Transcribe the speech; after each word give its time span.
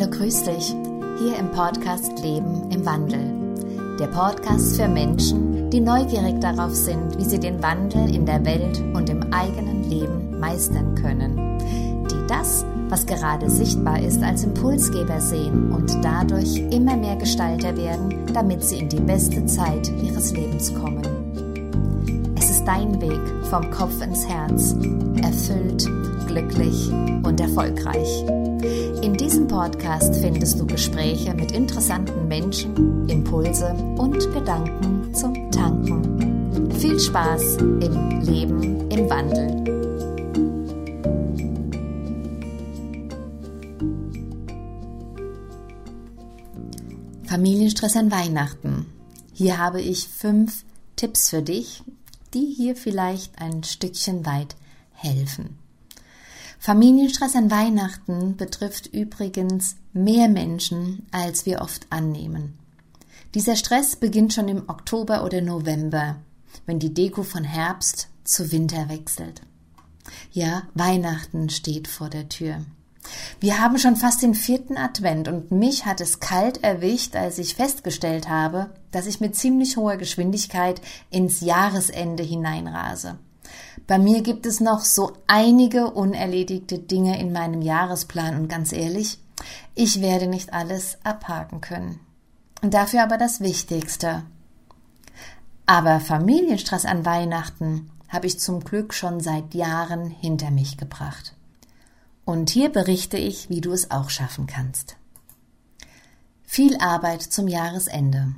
Hallo, 0.00 0.10
grüß 0.12 0.44
dich. 0.44 0.74
Hier 1.18 1.36
im 1.38 1.50
Podcast 1.50 2.22
Leben 2.22 2.70
im 2.70 2.86
Wandel. 2.86 3.20
Der 3.98 4.06
Podcast 4.06 4.76
für 4.76 4.88
Menschen, 4.88 5.68
die 5.68 5.80
neugierig 5.80 6.40
darauf 6.40 6.74
sind, 6.74 7.18
wie 7.18 7.24
sie 7.24 7.38
den 7.38 7.62
Wandel 7.62 8.14
in 8.14 8.24
der 8.24 8.42
Welt 8.46 8.82
und 8.94 9.10
im 9.10 9.30
eigenen 9.30 9.90
Leben 9.90 10.40
meistern 10.40 10.94
können. 10.94 11.58
Die 12.08 12.26
das, 12.28 12.64
was 12.88 13.04
gerade 13.04 13.50
sichtbar 13.50 14.00
ist, 14.00 14.22
als 14.22 14.44
Impulsgeber 14.44 15.20
sehen 15.20 15.70
und 15.70 15.94
dadurch 16.02 16.56
immer 16.70 16.96
mehr 16.96 17.16
Gestalter 17.16 17.76
werden, 17.76 18.24
damit 18.32 18.64
sie 18.64 18.78
in 18.78 18.88
die 18.88 19.00
beste 19.00 19.44
Zeit 19.44 19.92
ihres 20.02 20.32
Lebens 20.32 20.72
kommen. 20.74 21.02
Es 22.38 22.48
ist 22.48 22.64
dein 22.64 22.98
Weg 23.02 23.20
vom 23.50 23.70
Kopf 23.70 24.00
ins 24.00 24.26
Herz, 24.26 24.74
erfüllt, 25.22 25.86
glücklich 26.26 26.90
und 27.22 27.38
erfolgreich. 27.38 28.24
In 29.02 29.14
diesem 29.14 29.48
Podcast 29.48 30.14
findest 30.16 30.60
du 30.60 30.66
Gespräche 30.66 31.32
mit 31.32 31.52
interessanten 31.52 32.28
Menschen, 32.28 33.08
Impulse 33.08 33.72
und 33.96 34.18
Gedanken 34.34 35.14
zum 35.14 35.50
Tanken. 35.50 36.70
Viel 36.72 37.00
Spaß 37.00 37.56
im 37.56 38.20
Leben 38.20 38.90
im 38.90 39.08
Wandel. 39.08 39.64
Familienstress 47.24 47.96
an 47.96 48.10
Weihnachten. 48.10 48.84
Hier 49.32 49.56
habe 49.56 49.80
ich 49.80 50.08
fünf 50.08 50.66
Tipps 50.96 51.30
für 51.30 51.40
dich, 51.40 51.82
die 52.34 52.52
hier 52.54 52.76
vielleicht 52.76 53.40
ein 53.40 53.64
Stückchen 53.64 54.26
weit 54.26 54.56
helfen. 54.92 55.59
Familienstress 56.62 57.36
an 57.36 57.50
Weihnachten 57.50 58.36
betrifft 58.36 58.86
übrigens 58.88 59.76
mehr 59.94 60.28
Menschen, 60.28 61.06
als 61.10 61.46
wir 61.46 61.62
oft 61.62 61.86
annehmen. 61.88 62.58
Dieser 63.34 63.56
Stress 63.56 63.96
beginnt 63.96 64.34
schon 64.34 64.46
im 64.46 64.68
Oktober 64.68 65.24
oder 65.24 65.40
November, 65.40 66.16
wenn 66.66 66.78
die 66.78 66.92
Deko 66.92 67.22
von 67.22 67.44
Herbst 67.44 68.08
zu 68.24 68.52
Winter 68.52 68.90
wechselt. 68.90 69.40
Ja, 70.32 70.64
Weihnachten 70.74 71.48
steht 71.48 71.88
vor 71.88 72.10
der 72.10 72.28
Tür. 72.28 72.58
Wir 73.40 73.58
haben 73.58 73.78
schon 73.78 73.96
fast 73.96 74.20
den 74.20 74.34
vierten 74.34 74.76
Advent 74.76 75.28
und 75.28 75.50
mich 75.50 75.86
hat 75.86 76.02
es 76.02 76.20
kalt 76.20 76.62
erwischt, 76.62 77.16
als 77.16 77.38
ich 77.38 77.54
festgestellt 77.54 78.28
habe, 78.28 78.68
dass 78.90 79.06
ich 79.06 79.18
mit 79.18 79.34
ziemlich 79.34 79.78
hoher 79.78 79.96
Geschwindigkeit 79.96 80.82
ins 81.08 81.40
Jahresende 81.40 82.22
hineinrase. 82.22 83.18
Bei 83.90 83.98
mir 83.98 84.22
gibt 84.22 84.46
es 84.46 84.60
noch 84.60 84.82
so 84.82 85.14
einige 85.26 85.90
unerledigte 85.90 86.78
Dinge 86.78 87.18
in 87.18 87.32
meinem 87.32 87.60
Jahresplan 87.60 88.36
und 88.36 88.46
ganz 88.46 88.70
ehrlich, 88.70 89.18
ich 89.74 90.00
werde 90.00 90.28
nicht 90.28 90.52
alles 90.52 90.98
abhaken 91.02 91.60
können. 91.60 91.98
Und 92.62 92.72
dafür 92.72 93.02
aber 93.02 93.18
das 93.18 93.40
Wichtigste. 93.40 94.22
Aber 95.66 95.98
Familienstress 95.98 96.84
an 96.84 97.04
Weihnachten 97.04 97.90
habe 98.08 98.28
ich 98.28 98.38
zum 98.38 98.62
Glück 98.62 98.94
schon 98.94 99.18
seit 99.18 99.54
Jahren 99.54 100.08
hinter 100.08 100.52
mich 100.52 100.76
gebracht. 100.76 101.34
Und 102.24 102.48
hier 102.48 102.68
berichte 102.68 103.18
ich, 103.18 103.50
wie 103.50 103.60
du 103.60 103.72
es 103.72 103.90
auch 103.90 104.08
schaffen 104.08 104.46
kannst. 104.46 104.98
Viel 106.44 106.76
Arbeit 106.78 107.22
zum 107.22 107.48
Jahresende. 107.48 108.36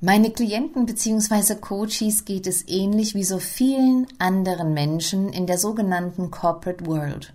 Meine 0.00 0.30
Klienten 0.30 0.86
bzw. 0.86 1.54
Coaches 1.54 2.24
geht 2.24 2.46
es 2.46 2.68
ähnlich 2.68 3.14
wie 3.14 3.24
so 3.24 3.38
vielen 3.38 4.06
anderen 4.18 4.74
Menschen 4.74 5.32
in 5.32 5.46
der 5.46 5.56
sogenannten 5.56 6.30
Corporate 6.30 6.84
World. 6.86 7.32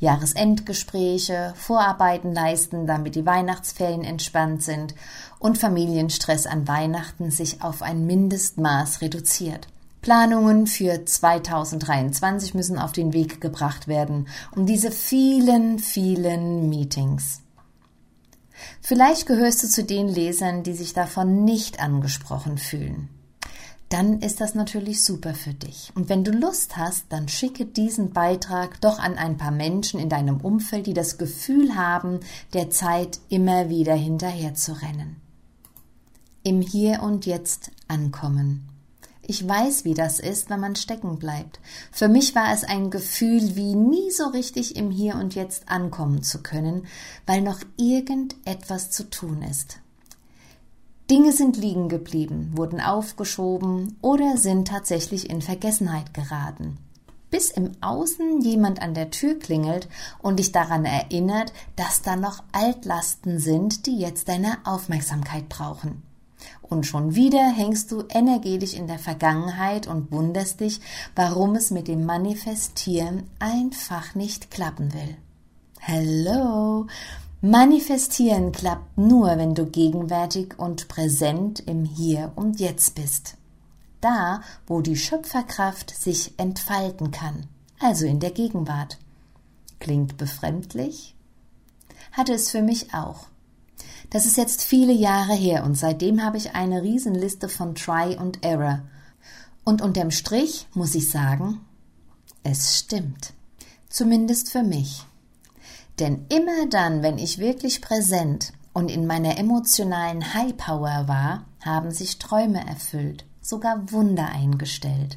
Jahresendgespräche, 0.00 1.54
Vorarbeiten 1.56 2.34
leisten, 2.34 2.86
damit 2.86 3.14
die 3.14 3.26
Weihnachtsferien 3.26 4.04
entspannt 4.04 4.62
sind 4.62 4.94
und 5.38 5.58
Familienstress 5.58 6.46
an 6.46 6.68
Weihnachten 6.68 7.30
sich 7.30 7.62
auf 7.62 7.82
ein 7.82 8.06
Mindestmaß 8.06 9.00
reduziert. 9.00 9.68
Planungen 10.02 10.66
für 10.66 11.04
2023 11.04 12.54
müssen 12.54 12.78
auf 12.78 12.92
den 12.92 13.12
Weg 13.12 13.40
gebracht 13.40 13.88
werden, 13.88 14.28
um 14.54 14.66
diese 14.66 14.90
vielen, 14.92 15.78
vielen 15.78 16.68
Meetings. 16.68 17.42
Vielleicht 18.80 19.26
gehörst 19.26 19.62
du 19.62 19.68
zu 19.68 19.84
den 19.84 20.08
Lesern, 20.08 20.62
die 20.62 20.74
sich 20.74 20.94
davon 20.94 21.44
nicht 21.44 21.80
angesprochen 21.80 22.58
fühlen. 22.58 23.08
Dann 23.88 24.20
ist 24.20 24.42
das 24.42 24.54
natürlich 24.54 25.02
super 25.02 25.32
für 25.32 25.54
dich. 25.54 25.92
Und 25.94 26.10
wenn 26.10 26.22
du 26.22 26.30
Lust 26.30 26.76
hast, 26.76 27.06
dann 27.08 27.28
schicke 27.28 27.64
diesen 27.64 28.12
Beitrag 28.12 28.80
doch 28.82 28.98
an 28.98 29.16
ein 29.16 29.38
paar 29.38 29.50
Menschen 29.50 29.98
in 29.98 30.10
deinem 30.10 30.42
Umfeld, 30.42 30.86
die 30.86 30.94
das 30.94 31.16
Gefühl 31.16 31.74
haben, 31.74 32.20
der 32.52 32.68
Zeit 32.68 33.18
immer 33.30 33.70
wieder 33.70 33.94
hinterher 33.94 34.54
zu 34.54 34.72
rennen. 34.72 35.16
Im 36.42 36.60
Hier 36.60 37.02
und 37.02 37.24
Jetzt 37.24 37.70
ankommen. 37.88 38.68
Ich 39.30 39.46
weiß, 39.46 39.84
wie 39.84 39.92
das 39.92 40.20
ist, 40.20 40.48
wenn 40.48 40.60
man 40.60 40.74
stecken 40.74 41.18
bleibt. 41.18 41.60
Für 41.92 42.08
mich 42.08 42.34
war 42.34 42.50
es 42.54 42.64
ein 42.64 42.88
Gefühl, 42.88 43.56
wie 43.56 43.74
nie 43.74 44.10
so 44.10 44.28
richtig 44.28 44.74
im 44.74 44.90
Hier 44.90 45.16
und 45.16 45.34
Jetzt 45.34 45.68
ankommen 45.68 46.22
zu 46.22 46.42
können, 46.42 46.86
weil 47.26 47.42
noch 47.42 47.60
irgendetwas 47.76 48.90
zu 48.90 49.10
tun 49.10 49.42
ist. 49.42 49.80
Dinge 51.10 51.32
sind 51.32 51.58
liegen 51.58 51.90
geblieben, 51.90 52.52
wurden 52.54 52.80
aufgeschoben 52.80 53.98
oder 54.00 54.38
sind 54.38 54.68
tatsächlich 54.68 55.28
in 55.28 55.42
Vergessenheit 55.42 56.14
geraten. 56.14 56.78
Bis 57.30 57.50
im 57.50 57.72
Außen 57.82 58.40
jemand 58.40 58.80
an 58.80 58.94
der 58.94 59.10
Tür 59.10 59.38
klingelt 59.38 59.90
und 60.20 60.38
dich 60.38 60.52
daran 60.52 60.86
erinnert, 60.86 61.52
dass 61.76 62.00
da 62.00 62.16
noch 62.16 62.42
Altlasten 62.52 63.38
sind, 63.38 63.84
die 63.84 63.98
jetzt 63.98 64.30
deine 64.30 64.56
Aufmerksamkeit 64.64 65.50
brauchen. 65.50 66.07
Und 66.62 66.86
schon 66.86 67.14
wieder 67.14 67.50
hängst 67.50 67.90
du 67.92 68.04
energetisch 68.08 68.74
in 68.74 68.86
der 68.86 68.98
Vergangenheit 68.98 69.86
und 69.86 70.12
wunderst 70.12 70.60
dich, 70.60 70.80
warum 71.14 71.54
es 71.54 71.70
mit 71.70 71.88
dem 71.88 72.04
Manifestieren 72.04 73.24
einfach 73.38 74.14
nicht 74.14 74.50
klappen 74.50 74.92
will. 74.92 75.16
Hello! 75.80 76.86
Manifestieren 77.40 78.50
klappt 78.50 78.98
nur, 78.98 79.28
wenn 79.38 79.54
du 79.54 79.66
gegenwärtig 79.66 80.58
und 80.58 80.88
präsent 80.88 81.60
im 81.60 81.84
Hier 81.84 82.32
und 82.34 82.58
Jetzt 82.58 82.96
bist. 82.96 83.36
Da, 84.00 84.42
wo 84.66 84.80
die 84.80 84.96
Schöpferkraft 84.96 85.90
sich 85.90 86.34
entfalten 86.36 87.12
kann, 87.12 87.46
also 87.78 88.06
in 88.06 88.18
der 88.18 88.32
Gegenwart. 88.32 88.98
Klingt 89.78 90.16
befremdlich? 90.16 91.14
Hatte 92.10 92.34
es 92.34 92.50
für 92.50 92.62
mich 92.62 92.92
auch. 92.92 93.27
Das 94.10 94.24
ist 94.24 94.38
jetzt 94.38 94.62
viele 94.62 94.92
Jahre 94.92 95.34
her 95.34 95.64
und 95.64 95.74
seitdem 95.74 96.24
habe 96.24 96.38
ich 96.38 96.54
eine 96.54 96.82
Riesenliste 96.82 97.48
von 97.48 97.74
Try 97.74 98.16
und 98.16 98.42
Error. 98.42 98.80
Und 99.64 99.82
unterm 99.82 100.10
Strich 100.10 100.66
muss 100.72 100.94
ich 100.94 101.10
sagen, 101.10 101.60
es 102.42 102.78
stimmt. 102.78 103.34
Zumindest 103.90 104.50
für 104.50 104.62
mich. 104.62 105.04
Denn 105.98 106.24
immer 106.28 106.66
dann, 106.70 107.02
wenn 107.02 107.18
ich 107.18 107.38
wirklich 107.38 107.82
präsent 107.82 108.52
und 108.72 108.90
in 108.90 109.06
meiner 109.06 109.36
emotionalen 109.36 110.32
High 110.32 110.56
Power 110.56 111.04
war, 111.06 111.44
haben 111.62 111.90
sich 111.90 112.18
Träume 112.18 112.66
erfüllt, 112.66 113.26
sogar 113.42 113.92
Wunder 113.92 114.28
eingestellt. 114.28 115.16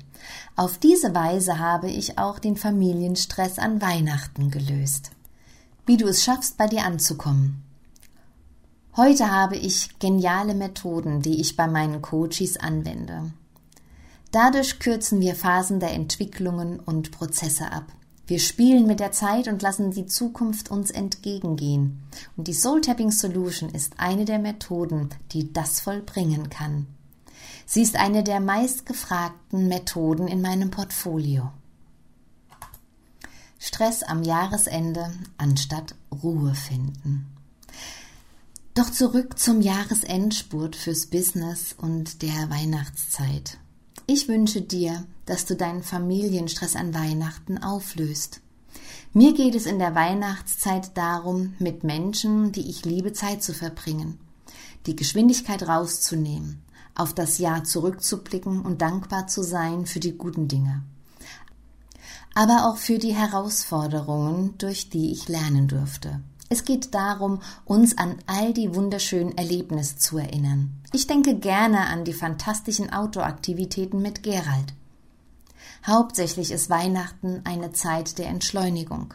Auf 0.56 0.78
diese 0.78 1.16
Weise 1.16 1.60
habe 1.60 1.90
ich 1.90 2.18
auch 2.18 2.40
den 2.40 2.58
Familienstress 2.58 3.58
an 3.58 3.82
Weihnachten 3.82 4.52
gelöst. 4.52 5.12
Wie 5.86 5.98
du 5.98 6.08
es 6.08 6.24
schaffst, 6.24 6.58
bei 6.58 6.68
dir 6.68 6.84
anzukommen. 6.84 7.64
Heute 8.98 9.32
habe 9.32 9.56
ich 9.56 10.00
geniale 10.00 10.54
Methoden, 10.54 11.22
die 11.22 11.40
ich 11.40 11.56
bei 11.56 11.66
meinen 11.66 12.02
Coaches 12.02 12.58
anwende. 12.58 13.32
Dadurch 14.32 14.80
kürzen 14.80 15.22
wir 15.22 15.34
Phasen 15.34 15.80
der 15.80 15.94
Entwicklungen 15.94 16.78
und 16.78 17.12
Prozesse 17.12 17.72
ab. 17.72 17.86
Wir 18.28 18.40
spielen 18.40 18.88
mit 18.88 19.00
der 19.00 19.14
Zeit 19.14 19.48
und 19.48 19.62
lassen 19.62 19.92
die 19.92 20.08
Zukunft 20.08 20.70
uns 20.72 20.92
entgegengehen. 20.92 22.04
Und 22.36 22.50
die 22.50 22.54
Soul 22.54 22.82
Tapping 22.82 23.12
Solution 23.12 23.70
ist 23.70 23.94
eine 23.98 24.26
der 24.26 24.40
Methoden, 24.40 25.10
die 25.32 25.54
das 25.54 25.80
vollbringen 25.80 26.50
kann. 26.50 26.88
Sie 27.66 27.82
ist 27.82 27.96
eine 27.96 28.24
der 28.26 28.42
meistgefragten 28.42 29.70
Methoden 29.70 30.28
in 30.28 30.42
meinem 30.42 30.70
Portfolio. 30.70 31.52
Stress 33.58 34.04
am 34.04 34.24
Jahresende 34.24 35.14
anstatt 35.38 35.96
Ruhe 36.24 36.56
finden. 36.56 37.31
Doch 38.74 38.90
zurück 38.90 39.38
zum 39.38 39.60
Jahresendspurt 39.60 40.78
fürs 40.78 41.08
Business 41.08 41.76
und 41.78 42.22
der 42.22 42.50
Weihnachtszeit. 42.50 43.58
Ich 44.08 44.30
wünsche 44.30 44.62
dir, 44.62 45.06
dass 45.26 45.46
du 45.46 45.58
deinen 45.58 45.84
Familienstress 45.84 46.78
an 46.78 46.94
Weihnachten 46.94 47.58
auflöst. 47.58 48.40
Mir 49.12 49.34
geht 49.34 49.56
es 49.56 49.66
in 49.66 49.78
der 49.78 49.94
Weihnachtszeit 49.94 50.96
darum, 50.96 51.54
mit 51.60 51.84
Menschen, 51.84 52.54
die 52.54 52.70
ich 52.70 52.86
liebe, 52.86 53.12
Zeit 53.12 53.44
zu 53.44 53.54
verbringen, 53.54 54.18
die 54.86 54.96
Geschwindigkeit 54.96 55.68
rauszunehmen, 55.68 56.62
auf 56.96 57.14
das 57.14 57.40
Jahr 57.40 57.66
zurückzublicken 57.66 58.62
und 58.62 58.82
dankbar 58.82 59.28
zu 59.28 59.44
sein 59.44 59.86
für 59.86 60.00
die 60.00 60.18
guten 60.18 60.48
Dinge, 60.48 60.82
aber 62.34 62.70
auch 62.70 62.78
für 62.78 63.00
die 63.00 63.14
Herausforderungen, 63.14 64.58
durch 64.60 64.90
die 64.90 65.12
ich 65.12 65.28
lernen 65.28 65.68
durfte 65.68 66.22
Es 66.52 66.66
geht 66.66 66.94
darum, 66.94 67.42
uns 67.64 67.98
an 67.98 68.18
all 68.28 68.52
die 68.52 68.76
wunderschönen 68.76 69.38
Erlebnisse 69.38 69.96
zu 69.96 70.18
erinnern. 70.18 70.82
Ich 70.92 71.08
denke 71.08 71.36
gerne 71.36 71.88
an 71.88 72.04
die 72.04 72.12
fantastischen 72.12 72.92
Outdoor-Aktivitäten 72.92 74.02
mit 74.02 74.22
Gerald. 74.22 74.74
Hauptsächlich 75.88 76.52
ist 76.52 76.70
Weihnachten 76.70 77.40
eine 77.46 77.72
Zeit 77.72 78.18
der 78.18 78.28
Entschleunigung. 78.28 79.14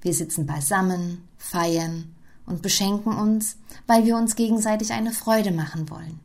Wir 0.00 0.12
sitzen 0.12 0.44
beisammen, 0.44 1.22
feiern 1.38 2.12
und 2.46 2.62
beschenken 2.62 3.16
uns, 3.16 3.58
weil 3.86 4.04
wir 4.04 4.16
uns 4.16 4.34
gegenseitig 4.34 4.90
eine 4.90 5.12
Freude 5.12 5.52
machen 5.52 5.88
wollen. 5.88 6.18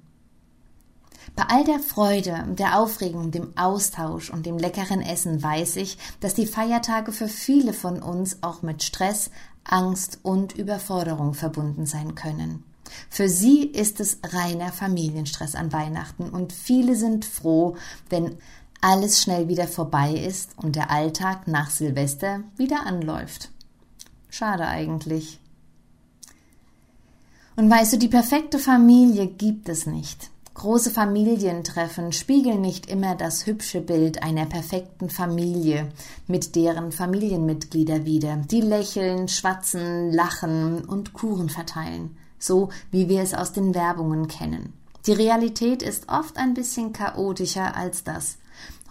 Bei 1.36 1.44
all 1.48 1.64
der 1.64 1.80
Freude, 1.80 2.46
der 2.58 2.80
Aufregung, 2.80 3.32
dem 3.32 3.58
Austausch 3.58 4.30
und 4.30 4.46
dem 4.46 4.58
leckeren 4.58 5.02
Essen 5.02 5.42
weiß 5.42 5.78
ich, 5.78 5.98
dass 6.20 6.34
die 6.34 6.46
Feiertage 6.46 7.12
für 7.12 7.28
viele 7.28 7.74
von 7.74 8.02
uns 8.02 8.44
auch 8.44 8.62
mit 8.62 8.84
Stress, 8.84 9.32
Angst 9.64 10.20
und 10.24 10.54
Überforderung 10.54 11.34
verbunden 11.34 11.86
sein 11.86 12.16
können. 12.16 12.64
Für 13.10 13.30
sie 13.30 13.64
ist 13.64 14.00
es 14.00 14.20
reiner 14.24 14.72
Familienstress 14.72 15.56
an 15.56 15.72
Weihnachten 15.72 16.30
und 16.30 16.52
viele 16.52 16.96
sind 16.96 17.24
froh, 17.26 17.78
wenn 18.10 18.38
alles 18.82 19.22
schnell 19.22 19.48
wieder 19.48 19.68
vorbei 19.68 20.14
ist 20.14 20.58
und 20.58 20.76
der 20.76 20.92
Alltag 20.92 21.48
nach 21.48 21.70
Silvester 21.70 22.42
wieder 22.58 22.86
anläuft. 22.86 23.50
Schade 24.30 24.68
eigentlich. 24.68 25.40
Und 27.56 27.70
weißt 27.70 27.94
du, 27.94 27.98
die 27.98 28.08
perfekte 28.08 28.60
Familie 28.60 29.28
gibt 29.28 29.70
es 29.70 29.86
nicht. 29.86 30.32
Große 30.54 30.92
Familientreffen 30.92 32.12
spiegeln 32.12 32.62
nicht 32.62 32.86
immer 32.88 33.16
das 33.16 33.46
hübsche 33.46 33.80
Bild 33.80 34.22
einer 34.22 34.46
perfekten 34.46 35.10
Familie 35.10 35.90
mit 36.28 36.56
deren 36.56 36.92
Familienmitglieder 36.92 38.06
wider, 38.06 38.36
die 38.36 38.62
lächeln, 38.62 39.30
schwatzen, 39.30 40.12
lachen 40.12 40.84
und 40.84 41.14
Kuchen 41.14 41.50
verteilen, 41.50 42.18
so 42.38 42.70
wie 42.92 43.08
wir 43.08 43.22
es 43.22 43.34
aus 43.34 43.54
den 43.54 43.74
Werbungen 43.74 44.28
kennen. 44.28 44.74
Die 45.08 45.14
Realität 45.14 45.82
ist 45.82 46.10
oft 46.10 46.38
ein 46.38 46.54
bisschen 46.54 46.94
chaotischer 46.94 47.76
als 47.76 48.04
das. 48.04 48.38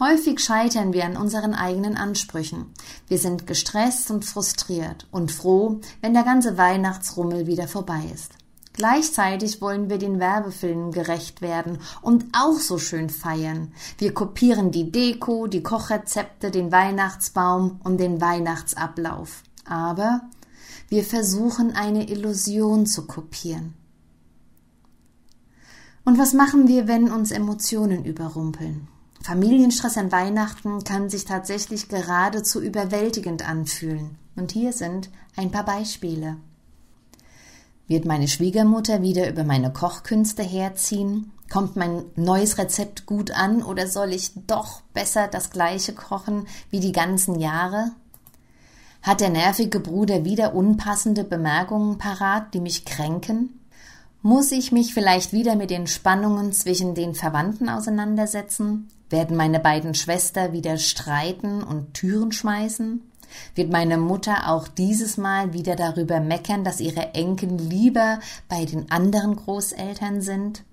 Häufig 0.00 0.40
scheitern 0.40 0.94
wir 0.94 1.04
an 1.04 1.16
unseren 1.16 1.54
eigenen 1.54 1.96
Ansprüchen. 1.96 2.72
Wir 3.06 3.18
sind 3.18 3.46
gestresst 3.46 4.10
und 4.10 4.24
frustriert 4.24 5.06
und 5.12 5.30
froh, 5.30 5.78
wenn 6.00 6.14
der 6.14 6.24
ganze 6.24 6.56
Weihnachtsrummel 6.56 7.46
wieder 7.46 7.68
vorbei 7.68 8.10
ist. 8.12 8.39
Gleichzeitig 8.80 9.60
wollen 9.60 9.90
wir 9.90 9.98
den 9.98 10.20
Werbefilmen 10.20 10.90
gerecht 10.90 11.42
werden 11.42 11.80
und 12.00 12.24
auch 12.32 12.58
so 12.58 12.78
schön 12.78 13.10
feiern. 13.10 13.74
Wir 13.98 14.14
kopieren 14.14 14.70
die 14.70 14.90
Deko, 14.90 15.48
die 15.48 15.62
Kochrezepte, 15.62 16.50
den 16.50 16.72
Weihnachtsbaum 16.72 17.78
und 17.84 17.98
den 17.98 18.22
Weihnachtsablauf. 18.22 19.42
Aber 19.66 20.22
wir 20.88 21.04
versuchen 21.04 21.76
eine 21.76 22.08
Illusion 22.08 22.86
zu 22.86 23.06
kopieren. 23.06 23.74
Und 26.06 26.16
was 26.16 26.32
machen 26.32 26.66
wir, 26.66 26.88
wenn 26.88 27.12
uns 27.12 27.32
Emotionen 27.32 28.06
überrumpeln? 28.06 28.88
Familienstress 29.20 29.98
an 29.98 30.10
Weihnachten 30.10 30.84
kann 30.84 31.10
sich 31.10 31.26
tatsächlich 31.26 31.90
geradezu 31.90 32.62
überwältigend 32.62 33.46
anfühlen. 33.46 34.16
Und 34.36 34.52
hier 34.52 34.72
sind 34.72 35.10
ein 35.36 35.50
paar 35.50 35.66
Beispiele. 35.66 36.38
Wird 37.90 38.04
meine 38.04 38.28
Schwiegermutter 38.28 39.02
wieder 39.02 39.28
über 39.28 39.42
meine 39.42 39.72
Kochkünste 39.72 40.44
herziehen? 40.44 41.32
Kommt 41.50 41.75
mein 41.75 42.04
neues 42.14 42.56
Rezept 42.56 43.04
gut 43.04 43.32
an 43.32 43.64
oder 43.64 43.88
soll 43.88 44.12
ich 44.12 44.31
doch 44.46 44.82
besser 44.94 45.26
das 45.26 45.50
gleiche 45.50 45.92
kochen 45.92 46.46
wie 46.70 46.78
die 46.78 46.92
ganzen 46.92 47.40
Jahre? 47.40 47.90
Hat 49.02 49.20
der 49.20 49.31
nervige 49.31 49.81
Bruder 49.81 50.25
wieder 50.25 50.54
unpassende 50.54 51.25
Bemerkungen 51.25 51.98
parat, 51.98 52.54
die 52.54 52.60
mich 52.60 52.84
kränken? 52.84 53.58
Muss 54.22 54.52
ich 54.52 54.70
mich 54.70 54.94
vielleicht 54.94 55.32
wieder 55.32 55.56
mit 55.56 55.70
den 55.70 55.88
Spannungen 55.88 56.52
zwischen 56.52 56.94
den 56.94 57.16
Verwandten 57.16 57.69
auseinandersetzen? 57.69 58.88
Werden 59.08 59.37
meine 59.37 59.58
beiden 59.58 59.94
Schwestern 59.96 60.52
wieder 60.52 60.78
streiten 60.78 61.64
und 61.64 61.92
Türen 61.94 62.31
schmeißen? 62.31 63.09
Wird 63.54 63.70
meine 63.70 63.98
Mutter 63.98 64.48
auch 64.48 64.68
dieses 64.68 65.16
Mal 65.16 65.52
wieder 65.52 65.76
darüber 65.76 66.20
meckern, 66.20 66.64
dass 66.64 66.80
ihre 66.80 67.14
Enkel 67.14 67.50
lieber 67.56 68.20
bei 68.48 68.64
den 68.64 68.90
anderen 68.90 69.36
Großeltern 69.36 70.20
sind? 70.20 70.64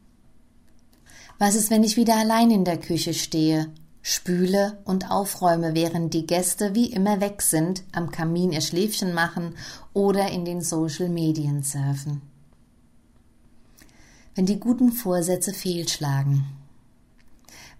Was 1.39 1.55
ist, 1.55 1.69
wenn 1.69 1.83
ich 1.83 1.97
wieder 1.97 2.15
allein 2.15 2.49
in 2.49 2.65
der 2.65 2.77
Küche 2.77 3.13
stehe, 3.13 3.71
spüle 4.01 4.79
und 4.85 5.11
aufräume, 5.11 5.75
während 5.75 6.13
die 6.13 6.25
Gäste 6.25 6.73
wie 6.73 6.91
immer 6.91 7.21
weg 7.21 7.41
sind, 7.41 7.83
am 7.91 8.09
Kamin 8.09 8.51
ihr 8.51 8.61
Schläfchen 8.61 9.13
machen 9.13 9.53
oder 9.93 10.29
in 10.31 10.45
den 10.45 10.61
Social 10.61 11.09
Medien 11.09 11.61
surfen? 11.61 12.21
Wenn 14.33 14.45
die 14.45 14.59
guten 14.59 14.91
Vorsätze 14.91 15.53
fehlschlagen. 15.53 16.45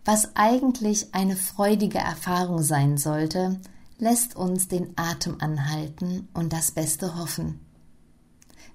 Was 0.05 0.35
eigentlich 0.35 1.13
eine 1.13 1.35
freudige 1.35 1.97
Erfahrung 1.97 2.61
sein 2.61 2.97
sollte, 2.97 3.59
lässt 3.99 4.35
uns 4.35 4.67
den 4.67 4.93
Atem 4.95 5.37
anhalten 5.39 6.27
und 6.33 6.53
das 6.53 6.71
Beste 6.71 7.17
hoffen. 7.17 7.59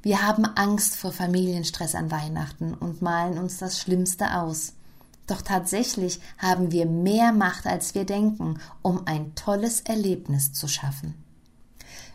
Wir 0.02 0.26
haben 0.26 0.44
Angst 0.44 0.96
vor 0.96 1.12
Familienstress 1.12 1.94
an 1.94 2.10
Weihnachten 2.10 2.74
und 2.74 3.02
malen 3.02 3.38
uns 3.38 3.58
das 3.58 3.78
Schlimmste 3.78 4.36
aus. 4.36 4.72
Doch 5.28 5.42
tatsächlich 5.42 6.18
haben 6.38 6.72
wir 6.72 6.86
mehr 6.86 7.32
Macht, 7.32 7.66
als 7.66 7.94
wir 7.94 8.04
denken, 8.04 8.58
um 8.82 9.06
ein 9.06 9.34
tolles 9.36 9.80
Erlebnis 9.82 10.52
zu 10.52 10.66
schaffen. 10.66 11.14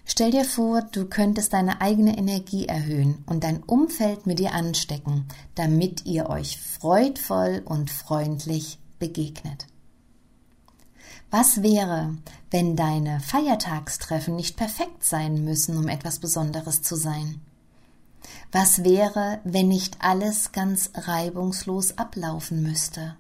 Stell 0.03 0.31
dir 0.31 0.45
vor, 0.45 0.81
du 0.81 1.05
könntest 1.05 1.53
deine 1.53 1.81
eigene 1.81 2.17
Energie 2.17 2.65
erhöhen 2.65 3.23
und 3.25 3.43
dein 3.43 3.63
Umfeld 3.63 4.25
mit 4.25 4.39
dir 4.39 4.53
anstecken, 4.53 5.25
damit 5.55 6.05
ihr 6.05 6.29
euch 6.29 6.59
freudvoll 6.59 7.61
und 7.65 7.89
freundlich 7.89 8.79
begegnet. 8.99 9.67
Was 11.29 11.61
wäre, 11.61 12.15
wenn 12.51 12.77
deine 12.77 13.19
Feiertagstreffen 13.19 14.35
nicht 14.35 14.55
perfekt 14.55 15.03
sein 15.03 15.43
müssen, 15.43 15.77
um 15.77 15.89
etwas 15.89 16.19
Besonderes 16.19 16.81
zu 16.81 16.95
sein? 16.95 17.41
Was 18.53 18.85
wäre, 18.85 19.39
wenn 19.43 19.67
nicht 19.67 19.97
alles 19.99 20.53
ganz 20.53 20.89
reibungslos 20.93 21.97
ablaufen 21.97 22.63
müsste? 22.63 23.17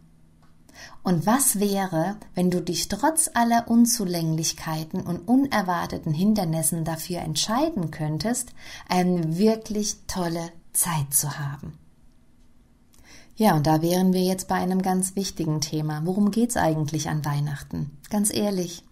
Und 1.03 1.25
was 1.25 1.59
wäre, 1.59 2.15
wenn 2.33 2.49
du 2.49 2.61
dich 2.61 2.87
trotz 2.87 3.29
aller 3.33 3.67
Unzulänglichkeiten 3.67 5.01
und 5.01 5.27
unerwarteten 5.27 6.13
Hindernissen 6.13 6.85
dafür 6.85 7.19
entscheiden 7.19 7.91
könntest, 7.91 8.53
eine 8.87 9.37
wirklich 9.37 9.97
tolle 10.07 10.51
Zeit 10.71 11.13
zu 11.13 11.37
haben? 11.39 11.77
Ja, 13.39 13.55
und 13.55 13.67
da 13.67 13.83
wären 13.83 14.13
wir 14.13 14.23
jetzt 14.23 14.47
bei 14.47 14.55
einem 14.55 14.81
ganz 14.81 15.15
wichtigen 15.15 15.61
Thema. 15.61 16.01
Worum 16.05 16.31
geht's 16.31 16.57
eigentlich 16.57 17.07
an 17.07 17.23
Weihnachten? 17.23 17.91
Ganz 18.09 18.33
ehrlich, 18.33 18.83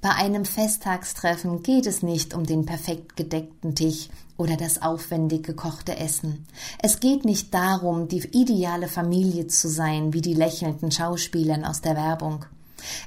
bei 0.00 0.10
einem 0.10 0.44
Festtagstreffen 0.44 1.62
geht 1.62 1.86
es 1.86 2.02
nicht 2.02 2.34
um 2.34 2.44
den 2.44 2.66
perfekt 2.66 3.14
gedeckten 3.14 3.76
Tisch 3.76 4.08
oder 4.36 4.56
das 4.56 4.82
aufwendig 4.82 5.44
gekochte 5.44 5.96
Essen. 5.96 6.46
Es 6.80 6.98
geht 6.98 7.24
nicht 7.24 7.54
darum, 7.54 8.08
die 8.08 8.26
ideale 8.32 8.88
Familie 8.88 9.46
zu 9.46 9.68
sein, 9.68 10.12
wie 10.12 10.20
die 10.20 10.34
lächelnden 10.34 10.90
Schauspielern 10.90 11.64
aus 11.64 11.80
der 11.80 11.94
Werbung. 11.94 12.44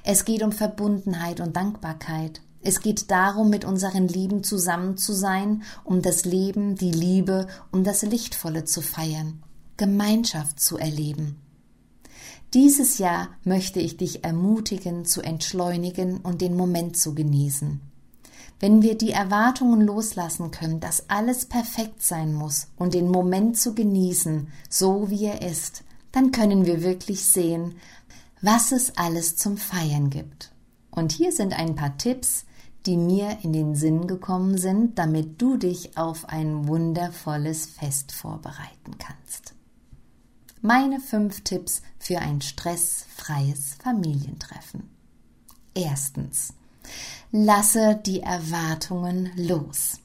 Es 0.06 0.24
geht 0.24 0.44
um 0.44 0.54
Verbundenheit 0.54 1.42
und 1.42 1.58
Dankbarkeit. 1.58 2.40
Es 2.62 2.80
geht 2.80 3.12
darum, 3.12 3.50
mit 3.50 3.66
unseren 3.66 4.08
Lieben 4.08 4.46
zusammen 4.46 4.96
zu 4.96 5.12
sein, 5.12 5.64
um 5.84 6.02
das 6.02 6.24
Leben, 6.24 6.76
die 6.76 6.92
Liebe, 6.92 7.48
um 7.74 7.84
das 7.84 8.02
Lichtvolle 8.04 8.64
zu 8.64 8.80
feiern. 8.80 9.42
Gemeinschaft 9.78 10.60
zu 10.60 10.78
erleben. 10.78 11.38
Dieses 12.54 13.00
Jahr 13.00 13.30
möchte 13.44 13.80
ich 13.80 13.98
dich 13.98 14.24
ermutigen, 14.24 15.04
zu 15.04 15.22
entschleunigen 15.22 16.20
und 16.20 16.42
den 16.42 16.56
Moment 16.56 16.96
zu 16.98 17.14
genießen. 17.14 17.82
Wenn 18.60 18.82
wir 18.82 18.98
die 18.98 19.12
Erwartungen 19.12 19.82
loslassen 19.82 20.52
können, 20.52 20.80
dass 20.80 21.10
alles 21.10 21.46
perfekt 21.46 22.02
sein 22.02 22.34
muss 22.34 22.68
und 22.78 22.94
den 22.94 23.10
Moment 23.10 23.58
zu 23.58 23.76
genießen, 23.76 24.48
so 24.70 25.10
wie 25.10 25.26
er 25.26 25.42
ist, 25.42 25.84
dann 26.14 26.32
können 26.32 26.66
wir 26.66 26.82
wirklich 26.82 27.26
sehen, 27.26 27.76
was 28.42 28.72
es 28.72 28.96
alles 28.96 29.36
zum 29.36 29.58
Feiern 29.58 30.10
gibt. 30.10 30.54
Und 30.92 31.12
hier 31.12 31.34
sind 31.34 31.52
ein 31.58 31.76
paar 31.76 31.98
Tipps, 31.98 32.46
die 32.86 32.96
mir 32.96 33.40
in 33.42 33.52
den 33.52 33.76
Sinn 33.76 34.08
gekommen 34.08 34.58
sind, 34.58 34.98
damit 34.98 35.42
du 35.42 35.58
dich 35.58 35.98
auf 35.98 36.30
ein 36.30 36.68
wundervolles 36.68 37.66
Fest 37.66 38.14
vorbereiten 38.14 38.98
kannst. 38.98 39.55
Meine 40.68 41.00
fünf 41.00 41.42
Tipps 41.42 41.84
für 42.00 42.18
ein 42.18 42.42
stressfreies 42.42 43.76
Familientreffen. 43.84 44.90
Erstens. 45.76 46.56
Lasse 47.32 48.02
die 48.04 48.22
Erwartungen 48.22 49.30
los. 49.36 50.00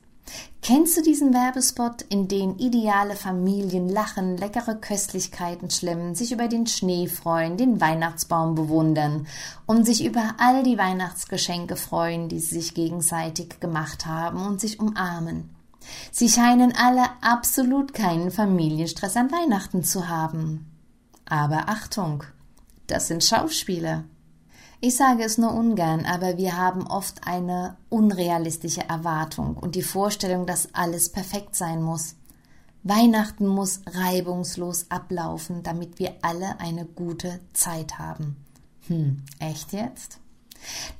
Kennst 0.60 0.98
du 0.98 1.02
diesen 1.02 1.32
Werbespot, 1.32 2.02
in 2.10 2.28
dem 2.28 2.58
ideale 2.58 3.16
Familien 3.16 3.88
lachen, 3.88 4.36
leckere 4.36 4.74
Köstlichkeiten 4.74 5.70
schlemmen, 5.70 6.14
sich 6.14 6.30
über 6.30 6.46
den 6.46 6.66
Schnee 6.66 7.06
freuen, 7.06 7.56
den 7.56 7.80
Weihnachtsbaum 7.80 8.54
bewundern 8.54 9.26
und 9.64 9.86
sich 9.86 10.04
über 10.04 10.34
all 10.36 10.62
die 10.62 10.76
Weihnachtsgeschenke 10.76 11.76
freuen, 11.76 12.28
die 12.28 12.38
sie 12.38 12.60
sich 12.60 12.74
gegenseitig 12.74 13.60
gemacht 13.60 14.04
haben 14.04 14.44
und 14.44 14.60
sich 14.60 14.78
umarmen? 14.78 15.48
Sie 16.11 16.28
scheinen 16.28 16.75
alle 16.76 17.04
absolut 17.20 17.94
keinen 17.94 18.30
Familienstress 18.30 19.16
an 19.16 19.30
Weihnachten 19.30 19.85
zu 19.85 20.09
haben. 20.09 20.70
Aber 21.26 21.68
Achtung, 21.68 22.25
das 22.87 23.09
sind 23.09 23.25
Schauspieler. 23.25 24.04
Ich 24.80 24.97
sage 24.97 25.25
es 25.25 25.37
nur 25.37 25.52
ungern, 25.52 26.06
aber 26.06 26.38
wir 26.38 26.56
haben 26.56 26.87
oft 26.87 27.26
eine 27.26 27.76
unrealistische 27.90 28.88
Erwartung 28.88 29.56
und 29.56 29.75
die 29.75 29.82
Vorstellung, 29.82 30.47
dass 30.47 30.75
alles 30.75 31.11
perfekt 31.11 31.54
sein 31.54 31.82
muss. 31.82 32.16
Weihnachten 32.82 33.47
muss 33.47 33.82
reibungslos 33.87 34.90
ablaufen, 34.90 35.62
damit 35.62 35.99
wir 35.99 36.14
alle 36.23 36.59
eine 36.61 36.87
gute 36.87 37.40
Zeit 37.52 37.99
haben. 37.99 38.37
Hm, 38.87 39.23
echt 39.38 39.73
jetzt? 39.73 40.19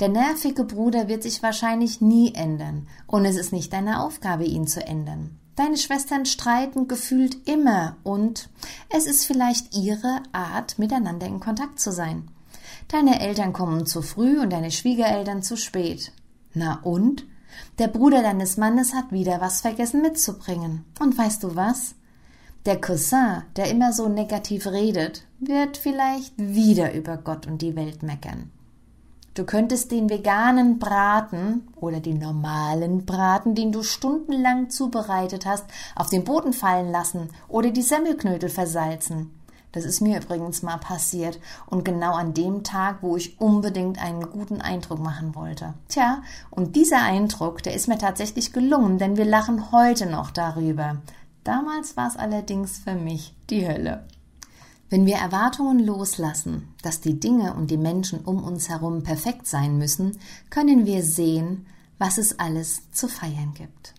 Der 0.01 0.09
nervige 0.09 0.65
Bruder 0.65 1.09
wird 1.09 1.23
sich 1.23 1.43
wahrscheinlich 1.43 2.01
nie 2.01 2.35
ändern, 2.35 2.89
und 3.07 3.25
es 3.25 3.37
ist 3.37 3.53
nicht 3.53 3.73
deine 3.73 4.03
Aufgabe, 4.03 4.45
ihn 4.45 4.67
zu 4.67 4.87
ändern. 4.87 5.39
Deine 5.57 5.77
Schwestern 5.77 6.25
streiten 6.25 6.89
gefühlt 6.89 7.47
immer, 7.49 7.97
und 8.03 8.49
es 8.89 9.07
ist 9.07 9.27
vielleicht 9.27 9.77
ihre 9.77 10.23
Art, 10.33 10.79
miteinander 10.79 11.27
in 11.27 11.41
Kontakt 11.41 11.81
zu 11.81 11.93
sein. 11.93 12.29
Deine 12.89 13.21
Eltern 13.21 13.53
kommen 13.53 13.87
zu 13.87 14.03
früh 14.03 14.41
und 14.41 14.51
deine 14.51 14.71
Schwiegereltern 14.71 15.43
zu 15.43 15.57
spät. 15.57 16.13
Na 16.55 16.81
und? 16.83 17.25
Der 17.79 17.89
Bruder 17.89 18.23
deines 18.23 18.57
Mannes 18.57 18.95
hat 18.95 19.13
wieder 19.13 19.41
was 19.41 19.61
vergessen 19.61 20.03
mitzubringen. 20.03 20.85
Und 20.99 21.17
weißt 21.17 21.43
du 21.43 21.57
was? 21.57 21.95
Der 22.67 22.81
Cousin, 22.81 23.43
der 23.57 23.71
immer 23.71 23.93
so 23.93 24.09
negativ 24.09 24.67
redet, 24.67 25.25
wird 25.39 25.77
vielleicht 25.77 26.35
wieder 26.37 26.93
über 26.95 27.17
Gott 27.17 27.47
und 27.47 27.63
die 27.63 27.77
Welt 27.77 28.03
meckern. 28.03 28.51
Du 29.41 29.47
könntest 29.47 29.91
den 29.91 30.11
veganen 30.11 30.79
Braten 30.79 31.67
oder 31.77 32.01
den 32.01 32.19
normalen 32.19 33.07
Braten, 33.07 33.55
den 33.55 33.73
du 33.73 33.83
stundenlang 33.83 34.69
zubereitet 34.69 35.47
hast, 35.47 35.65
auf 35.97 36.11
den 36.11 36.25
Boden 36.25 36.53
fallen 36.53 36.93
lassen 36.93 37.31
oder 37.49 37.71
die 37.71 37.81
Semmelknödel 37.81 38.51
versalzen. 38.51 39.31
Das 39.73 39.87
ist 39.87 40.03
mir 40.03 40.21
übrigens 40.21 40.61
mal 40.61 40.77
passiert 40.77 41.41
und 41.65 41.87
genau 41.87 42.13
an 42.13 42.35
dem 42.35 42.65
Tag, 42.65 42.99
wo 43.01 43.17
ich 43.17 43.41
unbedingt 43.41 43.99
einen 43.99 44.29
guten 44.29 44.61
Eindruck 44.61 44.99
machen 44.99 45.35
wollte. 45.35 45.73
Tja, 45.89 46.21
und 46.51 46.77
dieser 46.77 47.01
Eindruck, 47.01 47.63
der 47.63 47.73
ist 47.73 47.89
mir 47.89 47.97
tatsächlich 47.97 48.53
gelungen, 48.53 48.99
denn 48.99 49.17
wir 49.17 49.25
lachen 49.25 49.73
heute 49.73 50.05
noch 50.05 50.33
darüber. 50.33 50.99
Damals 51.45 51.97
war 51.97 52.09
es 52.09 52.17
allerdings 52.19 52.79
für 52.81 52.95
mich 52.95 53.35
die 53.49 53.67
Hölle. 53.67 54.05
Wenn 54.91 55.07
wir 55.07 55.17
Erwartungen 55.17 55.79
loslassen, 55.79 56.75
dass 56.83 57.01
die 57.01 57.21
Dinge 57.21 57.55
und 57.55 57.71
die 57.71 57.77
Menschen 57.77 58.21
um 58.25 58.43
uns 58.43 58.69
herum 58.69 59.05
perfekt 59.05 59.47
sein 59.47 59.79
müssen, 59.79 60.19
können 60.51 60.85
wir 60.85 61.05
sehen, 61.05 61.67
was 61.99 62.19
es 62.19 62.41
alles 62.41 62.91
zu 62.91 63.07
feiern 63.07 63.55
gibt. 63.55 63.95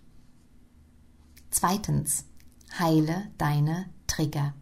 Zweitens, 1.49 2.25
heile 2.77 3.23
deine 3.37 3.85
Trigger. 4.05 4.53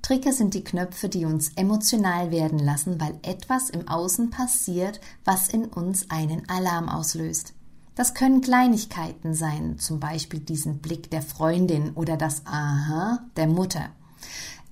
Trigger 0.00 0.32
sind 0.32 0.54
die 0.54 0.62
Knöpfe, 0.62 1.08
die 1.08 1.24
uns 1.24 1.50
emotional 1.56 2.30
werden 2.30 2.60
lassen, 2.60 3.00
weil 3.00 3.18
etwas 3.22 3.68
im 3.68 3.88
Außen 3.88 4.30
passiert, 4.30 5.00
was 5.24 5.48
in 5.48 5.64
uns 5.64 6.08
einen 6.10 6.48
Alarm 6.48 6.88
auslöst. 6.88 7.54
Das 7.96 8.14
können 8.14 8.42
Kleinigkeiten 8.42 9.34
sein, 9.34 9.78
zum 9.78 9.98
Beispiel 9.98 10.40
diesen 10.40 10.78
Blick 10.78 11.10
der 11.10 11.22
Freundin 11.22 11.90
oder 11.94 12.16
das 12.16 12.46
Aha 12.46 13.24
der 13.36 13.48
Mutter. 13.48 13.90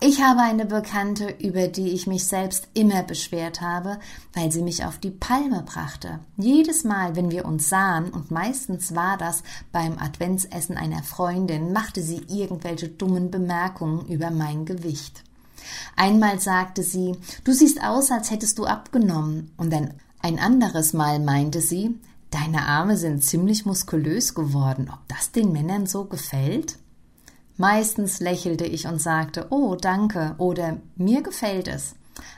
Ich 0.03 0.23
habe 0.23 0.41
eine 0.41 0.65
Bekannte, 0.65 1.29
über 1.41 1.69
die 1.69 1.91
ich 1.91 2.07
mich 2.07 2.25
selbst 2.25 2.69
immer 2.73 3.03
beschwert 3.03 3.61
habe, 3.61 3.99
weil 4.33 4.51
sie 4.51 4.63
mich 4.63 4.83
auf 4.87 4.97
die 4.97 5.11
Palme 5.11 5.63
brachte. 5.63 6.21
Jedes 6.39 6.85
Mal, 6.85 7.17
wenn 7.17 7.31
wir 7.31 7.45
uns 7.45 7.69
sahen, 7.69 8.09
und 8.09 8.31
meistens 8.31 8.95
war 8.95 9.19
das 9.19 9.43
beim 9.73 9.99
Adventsessen 9.99 10.79
einer 10.79 11.03
Freundin, 11.03 11.75
machte 11.75 12.03
sie 12.03 12.23
irgendwelche 12.29 12.89
dummen 12.89 13.31
Bemerkungen 13.31 14.07
über 14.07 14.31
mein 14.31 14.65
Gewicht. 14.65 15.23
Einmal 15.97 16.41
sagte 16.41 16.83
sie, 16.83 17.17
du 17.45 17.53
siehst 17.53 17.85
aus, 17.85 18.11
als 18.11 18.31
hättest 18.31 18.59
du 18.59 18.65
abgenommen, 18.65 19.53
und 19.59 19.75
ein, 19.75 19.93
ein 20.23 20.39
anderes 20.39 20.95
Mal 20.95 21.19
meinte 21.19 21.61
sie, 21.61 22.01
deine 22.31 22.67
Arme 22.67 22.97
sind 22.97 23.23
ziemlich 23.23 23.67
muskulös 23.67 24.35
geworden, 24.35 24.91
ob 24.91 25.07
das 25.09 25.31
den 25.31 25.53
Männern 25.53 25.85
so 25.85 26.07
gefällt? 26.07 26.79
Meistens 27.61 28.21
lächelte 28.21 28.65
ich 28.65 28.87
und 28.87 29.03
sagte, 29.03 29.49
oh, 29.51 29.75
danke 29.75 30.35
oder 30.39 30.79
mir 30.97 31.23
gefällt 31.23 31.69
es. 31.69 31.95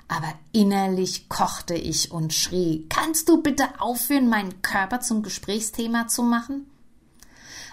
Aber 0.08 0.26
innerlich 0.50 1.28
kochte 1.28 1.74
ich 1.74 2.10
und 2.10 2.34
schrie, 2.34 2.86
kannst 2.88 3.28
du 3.28 3.40
bitte 3.40 3.68
aufhören, 3.78 4.28
meinen 4.28 4.62
Körper 4.62 4.98
zum 4.98 5.22
Gesprächsthema 5.22 6.08
zu 6.08 6.24
machen? 6.24 6.66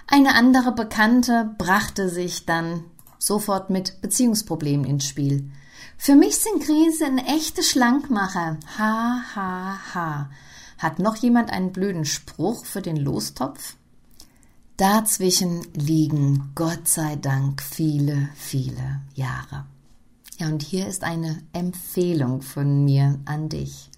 Eine 0.06 0.36
andere 0.36 0.74
Bekannte 0.74 1.56
brachte 1.58 2.10
sich 2.10 2.46
dann 2.46 2.84
sofort 3.18 3.72
mit 3.72 4.00
Beziehungsproblemen 4.00 4.86
ins 4.86 5.08
Spiel. 5.08 5.50
Für 5.98 6.15
mich 6.15 6.38
sind 6.38 6.62
Krisen 6.62 7.18
echte 7.18 7.63
Schlankmacher. 7.63 8.58
Ha, 8.77 9.24
ha, 9.36 9.79
ha. 9.96 10.29
Hat 10.77 11.00
noch 11.00 11.15
jemand 11.15 11.50
einen 11.50 11.74
blöden 11.74 12.06
Spruch 12.06 12.63
für 12.63 12.84
den 12.84 12.98
Lostopf? 12.98 13.75
Dazwischen 14.79 15.67
liegen 15.74 16.53
Gott 16.55 16.88
sei 16.88 17.17
Dank 17.17 17.62
viele, 17.62 18.29
viele 18.33 19.01
Jahre. 19.13 19.65
Ja, 20.38 20.48
und 20.48 20.63
hier 20.63 20.88
ist 20.88 21.03
eine 21.03 21.43
Empfehlung 21.51 22.41
von 22.41 22.86
mir 22.86 23.19
an 23.25 23.50
dich. 23.50 23.89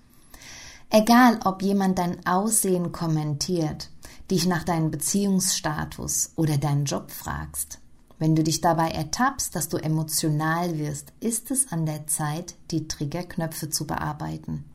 Egal, 0.90 1.40
ob 1.46 1.62
jemand 1.62 2.00
dein 2.00 2.26
Aussehen 2.26 2.92
kommentiert, 2.92 3.92
dich 4.32 4.48
nach 4.48 4.64
deinem 4.64 4.90
Beziehungsstatus 4.90 6.32
oder 6.36 6.58
deinen 6.58 6.86
Job 6.86 7.12
fragst, 7.12 7.78
wenn 8.18 8.36
du 8.36 8.44
dich 8.44 8.60
dabei 8.60 8.90
ertappst, 8.90 9.56
dass 9.56 9.70
du 9.70 9.78
emotional 9.78 10.80
wirst, 10.80 11.14
ist 11.20 11.52
es 11.52 11.72
an 11.72 11.86
der 11.86 12.08
Zeit, 12.08 12.56
die 12.72 12.88
Triggerknöpfe 12.88 13.70
zu 13.70 13.86
bearbeiten. 13.86 14.66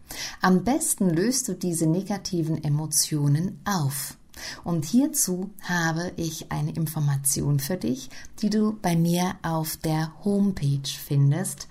Am 0.40 0.62
besten 0.62 1.10
löst 1.10 1.48
du 1.48 1.54
diese 1.54 1.88
negativen 1.88 2.62
Emotionen 2.62 3.60
auf. 3.64 4.16
Und 4.64 4.84
hierzu 4.84 5.50
habe 5.60 6.12
ich 6.16 6.52
eine 6.52 6.72
Information 6.72 7.60
für 7.60 7.76
dich, 7.76 8.10
die 8.40 8.50
du 8.50 8.76
bei 8.80 8.96
mir 8.96 9.34
auf 9.42 9.76
der 9.76 10.12
Homepage 10.24 10.88
findest. 10.88 11.68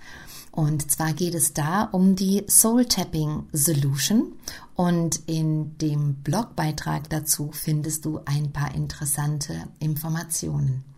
Und 0.52 0.90
zwar 0.90 1.12
geht 1.12 1.34
es 1.34 1.52
da 1.52 1.84
um 1.84 2.16
die 2.16 2.44
Soul 2.48 2.86
Tapping 2.86 3.44
Solution. 3.52 4.32
Und 4.74 5.20
in 5.26 5.76
dem 5.78 6.14
Blogbeitrag 6.16 7.10
dazu 7.10 7.50
findest 7.52 8.04
du 8.04 8.20
ein 8.24 8.52
paar 8.52 8.74
interessante 8.74 9.68
Informationen. 9.80 10.95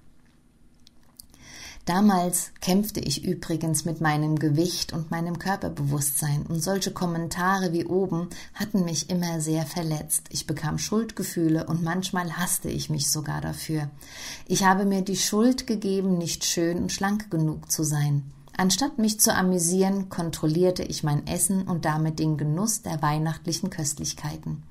Damals 1.89 2.51
kämpfte 2.61 3.01
ich 3.01 3.25
übrigens 3.25 3.87
mit 3.87 4.03
meinem 4.03 4.39
Gewicht 4.39 4.93
und 4.93 5.11
meinem 5.11 5.39
Körperbewusstsein, 5.39 6.43
und 6.43 6.63
solche 6.63 6.91
Kommentare 6.91 7.73
wie 7.73 7.87
oben 7.87 8.29
hatten 8.53 8.85
mich 8.85 9.09
immer 9.09 9.41
sehr 9.41 9.65
verletzt. 9.65 10.27
Ich 10.29 10.47
bekam 10.47 10.77
Schuldgefühle 10.77 11.65
und 11.65 11.83
manchmal 11.83 12.37
hasste 12.37 12.69
ich 12.69 12.91
mich 12.91 13.11
sogar 13.11 13.41
dafür. 13.41 13.89
Ich 14.47 14.65
habe 14.65 14.85
mir 14.85 15.01
die 15.01 15.17
Schuld 15.17 15.67
gegeben, 15.67 16.19
nicht 16.19 16.45
schön 16.45 16.77
und 16.77 16.93
schlank 16.93 17.31
genug 17.31 17.73
zu 17.73 17.85
sein. 17.85 18.33
Anstatt 18.55 18.99
mich 18.99 19.19
zu 19.19 19.35
amüsieren, 19.35 20.11
kontrollierte 20.11 20.83
ich 20.83 21.05
mein 21.05 21.27
Essen 21.27 21.63
und 21.63 21.87
damit 21.87 22.19
den 22.19 22.37
Genuss 22.37 22.83
der 22.83 23.01
weihnachtlichen 23.01 23.71
Köstlichkeiten. 23.71 24.63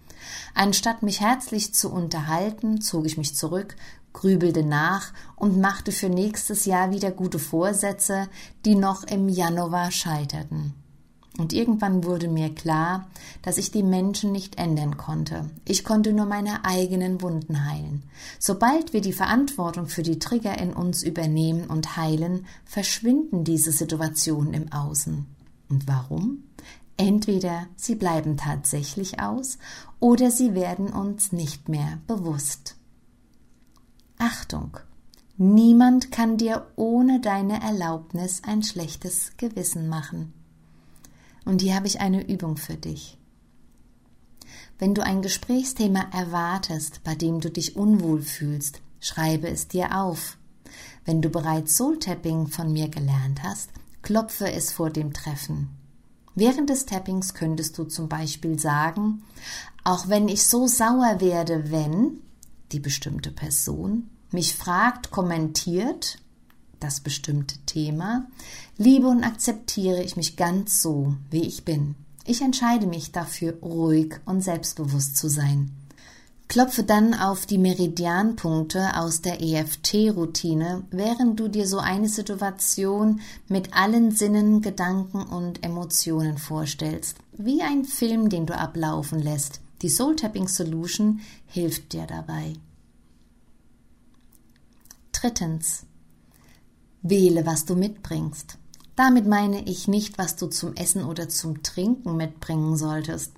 Anstatt 0.54 1.04
mich 1.04 1.22
herzlich 1.22 1.74
zu 1.74 1.92
unterhalten, 1.92 2.82
zog 2.82 3.06
ich 3.06 3.18
mich 3.18 3.36
zurück, 3.36 3.76
grübelte 4.18 4.64
nach 4.64 5.14
und 5.36 5.62
machte 5.62 5.92
für 5.92 6.10
nächstes 6.10 6.66
Jahr 6.66 6.92
wieder 6.92 7.12
gute 7.12 7.38
Vorsätze, 7.38 8.28
die 8.66 8.74
noch 8.74 9.04
im 9.04 9.30
Januar 9.30 9.92
scheiterten. 9.92 10.74
Und 11.38 11.54
irgendwann 11.54 12.04
wurde 12.04 12.28
mir 12.28 12.50
klar, 12.56 13.08
dass 13.44 13.60
ich 13.60 13.70
die 13.70 13.84
Menschen 13.84 14.32
nicht 14.32 14.58
ändern 14.58 14.98
konnte. 14.98 15.52
Ich 15.66 15.84
konnte 15.84 16.14
nur 16.14 16.26
meine 16.26 16.66
eigenen 16.66 17.22
Wunden 17.22 17.70
heilen. 17.70 18.02
Sobald 18.40 18.92
wir 18.92 19.02
die 19.02 19.14
Verantwortung 19.14 19.86
für 19.86 20.02
die 20.02 20.18
Trigger 20.18 20.58
in 20.58 20.74
uns 20.74 21.04
übernehmen 21.04 21.68
und 21.68 21.96
heilen, 21.96 22.48
verschwinden 22.66 23.44
diese 23.44 23.72
Situationen 23.72 24.56
im 24.56 24.72
Außen. 24.72 25.28
Und 25.70 25.88
warum? 25.88 26.44
Entweder 26.98 27.68
sie 27.76 27.94
bleiben 27.94 28.36
tatsächlich 28.36 29.20
aus 29.20 29.60
oder 30.00 30.32
sie 30.32 30.56
werden 30.56 30.88
uns 30.88 31.32
nicht 31.32 31.70
mehr 31.70 32.00
bewusst. 32.08 32.77
Achtung! 34.18 34.80
Niemand 35.38 36.12
kann 36.12 36.38
dir 36.38 36.66
ohne 36.76 37.20
deine 37.22 37.62
Erlaubnis 37.62 38.42
ein 38.44 38.64
schlechtes 38.64 39.34
Gewissen 39.38 39.88
machen. 39.88 40.34
Und 41.46 41.62
hier 41.62 41.76
habe 41.76 41.86
ich 41.86 42.02
eine 42.02 42.28
Übung 42.28 42.58
für 42.58 42.76
dich. 42.76 43.18
Wenn 44.80 44.96
du 44.96 45.04
ein 45.04 45.22
Gesprächsthema 45.22 46.08
erwartest, 46.12 47.04
bei 47.04 47.14
dem 47.14 47.40
du 47.40 47.52
dich 47.52 47.76
unwohl 47.76 48.22
fühlst, 48.22 48.82
schreibe 49.00 49.48
es 49.48 49.68
dir 49.68 49.96
auf. 49.96 50.38
Wenn 51.06 51.22
du 51.22 51.30
bereits 51.30 51.78
Soul-Tapping 51.78 52.48
von 52.48 52.74
mir 52.74 52.90
gelernt 52.90 53.44
hast, 53.44 53.70
klopfe 54.02 54.52
es 54.52 54.72
vor 54.72 54.90
dem 54.90 55.14
Treffen. 55.14 55.70
Während 56.34 56.70
des 56.70 56.86
Tappings 56.86 57.34
könntest 57.34 57.78
du 57.78 57.84
zum 57.84 58.10
Beispiel 58.10 58.60
sagen, 58.60 59.24
auch 59.84 60.08
wenn 60.10 60.28
ich 60.28 60.44
so 60.44 60.68
sauer 60.68 61.20
werde, 61.20 61.72
wenn 61.72 62.22
die 62.72 62.80
bestimmte 62.80 63.32
Person 63.32 64.10
mich 64.32 64.56
fragt, 64.56 65.12
kommentiert 65.12 66.20
das 66.80 67.00
bestimmte 67.00 67.58
Thema, 67.66 68.28
liebe 68.78 69.08
und 69.08 69.24
akzeptiere 69.24 70.04
ich 70.04 70.16
mich 70.16 70.36
ganz 70.36 70.82
so, 70.82 71.16
wie 71.32 71.44
ich 71.44 71.66
bin. 71.66 71.96
Ich 72.26 72.42
entscheide 72.42 72.86
mich 72.88 73.12
dafür, 73.12 73.54
ruhig 73.62 74.20
und 74.26 74.42
selbstbewusst 74.42 75.18
zu 75.18 75.30
sein. 75.30 75.72
Klopfe 76.50 76.84
dann 76.84 77.14
auf 77.14 77.46
die 77.46 77.58
Meridianpunkte 77.58 78.96
aus 78.96 79.22
der 79.22 79.42
EFT-Routine, 79.42 80.84
während 80.92 81.40
du 81.40 81.48
dir 81.48 81.68
so 81.68 81.80
eine 81.80 82.10
Situation 82.10 83.22
mit 83.48 83.74
allen 83.74 84.12
Sinnen, 84.12 84.62
Gedanken 84.62 85.24
und 85.24 85.64
Emotionen 85.64 86.38
vorstellst, 86.38 87.18
wie 87.38 87.62
ein 87.62 87.86
Film, 87.86 88.30
den 88.30 88.46
du 88.46 88.58
ablaufen 88.58 89.20
lässt. 89.20 89.62
Die 89.82 89.90
Soul 89.90 90.16
Tapping 90.16 90.48
Solution 90.48 91.20
hilft 91.46 91.94
dir 91.94 92.08
dabei. 92.08 92.54
Drittens. 95.12 95.86
Wähle, 97.02 97.46
was 97.46 97.66
du 97.66 97.76
mitbringst. 97.76 98.58
Damit 98.96 99.28
meine 99.28 99.64
ich 99.68 99.88
nicht, 99.88 100.18
was 100.18 100.36
du 100.36 100.48
zum 100.48 100.76
Essen 100.76 101.04
oder 101.04 101.30
zum 101.30 101.62
Trinken 101.62 102.18
mitbringen 102.18 102.76
solltest. 102.76 103.34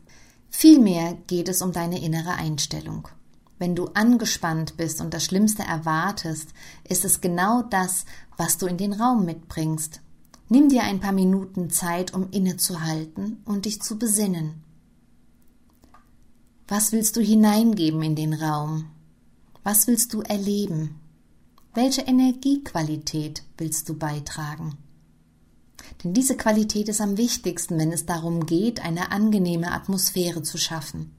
Vielmehr 0.49 1.17
geht 1.27 1.49
es 1.49 1.61
um 1.61 1.73
deine 1.73 2.01
innere 2.01 2.33
Einstellung. 2.33 3.09
Wenn 3.57 3.75
du 3.75 3.87
angespannt 3.87 4.77
bist 4.77 5.01
und 5.01 5.13
das 5.13 5.25
Schlimmste 5.25 5.63
erwartest, 5.63 6.49
ist 6.87 7.03
es 7.03 7.19
genau 7.19 7.61
das, 7.61 8.05
was 8.37 8.57
du 8.57 8.67
in 8.67 8.77
den 8.77 8.93
Raum 8.93 9.25
mitbringst. 9.25 9.99
Nimm 10.47 10.69
dir 10.69 10.83
ein 10.83 11.01
paar 11.01 11.11
Minuten 11.11 11.69
Zeit, 11.69 12.13
um 12.13 12.29
innezuhalten 12.31 13.41
und 13.45 13.65
dich 13.65 13.81
zu 13.81 13.99
besinnen. 13.99 14.63
Was 16.71 16.91
willst 16.91 17.15
du 17.15 17.21
hineingeben 17.21 18.03
in 18.03 18.15
den 18.15 18.31
Raum? 18.31 18.91
Was 19.63 19.87
willst 19.87 20.13
du 20.13 20.21
erleben? 20.21 20.99
Welche 21.73 22.01
Energiequalität 22.01 23.41
willst 23.57 23.89
du 23.89 23.95
beitragen? 23.95 24.77
Denn 26.03 26.13
diese 26.13 26.37
Qualität 26.37 26.87
ist 26.87 27.01
am 27.01 27.17
wichtigsten, 27.17 27.79
wenn 27.79 27.91
es 27.91 28.05
darum 28.05 28.45
geht, 28.45 28.85
eine 28.85 29.11
angenehme 29.11 29.71
Atmosphäre 29.71 30.43
zu 30.43 30.59
schaffen. 30.59 31.11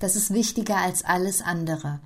Das 0.00 0.16
ist 0.16 0.34
wichtiger 0.34 0.78
als 0.78 1.04
alles 1.04 1.42
andere. 1.42 2.00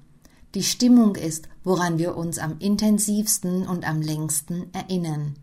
Die 0.54 0.62
Stimmung 0.62 1.16
ist, 1.16 1.48
woran 1.64 1.96
wir 1.96 2.14
uns 2.14 2.36
am 2.36 2.58
intensivsten 2.58 3.66
und 3.66 3.88
am 3.88 4.02
längsten 4.02 4.66
erinnern. 4.74 5.36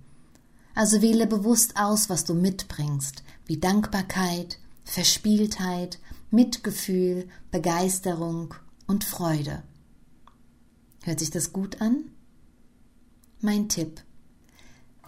Also 0.75 1.01
wähle 1.01 1.25
bewusst 1.25 1.77
aus, 1.77 2.11
was 2.11 2.25
du 2.25 2.35
mitbringst, 2.35 3.23
wie 3.47 3.57
Dankbarkeit, 3.57 4.59
Verspieltheit, 4.83 5.97
Mitgefühl, 6.31 7.27
Begeisterung 7.51 8.53
und 8.87 9.03
Freude. 9.03 9.63
Hört 11.03 11.19
sich 11.19 11.31
das 11.31 11.53
gut 11.53 11.81
an? 11.81 12.11
Mein 13.41 13.69
Tipp. 13.69 14.01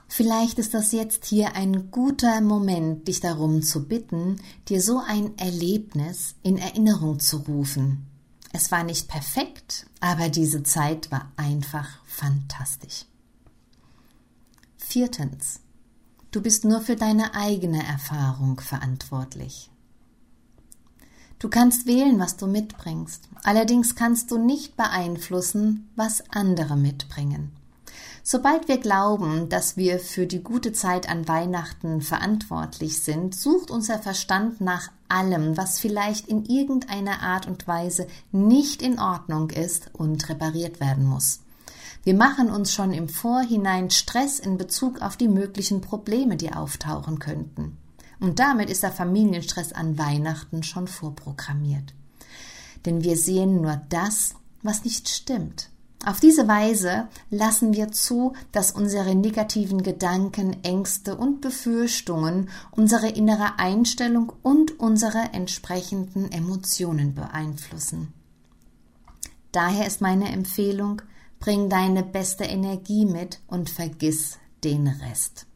Vielleicht 0.08 0.60
ist 0.60 0.74
das 0.74 0.92
jetzt 0.92 1.26
hier 1.26 1.56
ein 1.56 1.90
guter 1.90 2.42
Moment, 2.42 3.08
dich 3.08 3.22
darum 3.22 3.62
zu 3.62 3.88
bitten, 3.88 4.42
dir 4.68 4.82
so 4.82 5.00
ein 5.00 5.38
Erlebnis 5.38 6.36
in 6.44 6.58
Erinnerung 6.58 7.20
zu 7.20 7.38
rufen. 7.38 8.08
Es 8.52 8.72
war 8.72 8.84
nicht 8.84 9.08
perfekt, 9.08 9.86
aber 10.02 10.28
diese 10.28 10.64
Zeit 10.64 11.12
war 11.12 11.32
einfach 11.38 12.04
fantastisch. 12.06 13.06
Viertens. 14.78 15.62
Du 16.32 16.42
bist 16.42 16.66
nur 16.66 16.82
für 16.82 16.98
deine 16.98 17.34
eigene 17.34 17.86
Erfahrung 17.86 18.60
verantwortlich. 18.60 19.71
Du 21.42 21.50
kannst 21.50 21.88
wählen, 21.88 22.20
was 22.20 22.38
du 22.38 22.46
mitbringst. 22.46 23.28
Allerdings 23.42 23.96
kannst 23.96 24.30
du 24.30 24.38
nicht 24.38 24.78
beeinflussen, 24.78 25.90
was 25.96 26.24
andere 26.30 26.78
mitbringen. 26.78 27.52
Sobald 28.22 28.68
wir 28.68 28.78
glauben, 28.78 29.50
dass 29.50 29.76
wir 29.76 29.98
für 29.98 30.28
die 30.28 30.44
gute 30.44 30.72
Zeit 30.72 31.10
an 31.10 31.28
Weihnachten 31.28 32.02
verantwortlich 32.02 33.02
sind, 33.02 33.34
sucht 33.34 33.72
unser 33.72 33.98
Verstand 33.98 34.62
nach 34.62 34.92
allem, 35.08 35.58
was 35.58 35.80
vielleicht 35.80 36.28
in 36.28 36.46
irgendeiner 36.46 37.24
Art 37.24 37.48
und 37.48 37.68
Weise 37.68 38.06
nicht 38.32 38.84
in 38.84 39.00
Ordnung 39.00 39.50
ist 39.50 39.90
und 39.94 40.30
repariert 40.30 40.80
werden 40.80 41.06
muss. 41.06 41.40
Wir 42.04 42.14
machen 42.14 42.52
uns 42.52 42.72
schon 42.72 42.94
im 42.94 43.10
Vorhinein 43.10 43.90
Stress 43.90 44.38
in 44.38 44.60
Bezug 44.60 45.02
auf 45.02 45.18
die 45.18 45.28
möglichen 45.28 45.82
Probleme, 45.82 46.38
die 46.38 46.54
auftauchen 46.54 47.18
könnten. 47.18 47.80
Und 48.22 48.40
damit 48.40 48.70
ist 48.70 48.84
der 48.84 48.92
Familienstress 48.92 49.74
an 49.74 49.98
Weihnachten 49.98 50.64
schon 50.64 50.88
vorprogrammiert. 50.88 51.94
Denn 52.86 53.04
wir 53.04 53.18
sehen 53.18 53.62
nur 53.62 53.82
das, 53.90 54.36
was 54.62 54.86
nicht 54.86 55.10
stimmt. 55.10 55.70
Auf 56.06 56.20
diese 56.20 56.48
Weise 56.48 57.08
lassen 57.30 57.74
wir 57.74 57.92
zu, 57.92 58.34
dass 58.52 58.72
unsere 58.72 59.14
negativen 59.16 59.84
Gedanken, 59.84 60.64
Ängste 60.64 61.16
und 61.16 61.42
Befürchtungen 61.42 62.50
unsere 62.72 63.10
innere 63.10 63.60
Einstellung 63.60 64.32
und 64.42 64.80
unsere 64.80 65.34
entsprechenden 65.34 66.32
Emotionen 66.32 67.14
beeinflussen. 67.14 68.14
Daher 69.52 69.86
ist 69.86 70.02
meine 70.02 70.32
Empfehlung, 70.32 71.02
bring 71.40 71.70
deine 71.70 72.04
beste 72.04 72.46
Energie 72.46 73.06
mit 73.06 73.40
und 73.48 73.70
vergiss 73.70 74.38
den 74.64 74.88
Rest. 74.88 75.48